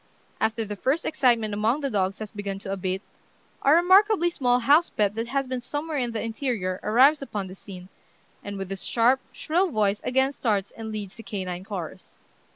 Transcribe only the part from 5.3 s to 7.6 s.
been somewhere in the interior arrives upon the